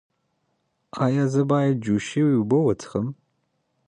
ایا 1.05 1.25
زه 1.33 1.41
باید 1.51 1.75
جوش 1.85 2.03
شوې 2.11 2.33
اوبه 2.37 2.57
وڅښم؟ 2.61 3.07